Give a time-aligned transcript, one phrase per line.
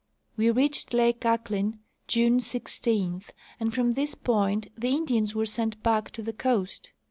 [0.35, 3.21] We reached lake Ahklen June 16.
[3.59, 6.91] and from this point the Indians were sent back to the coast.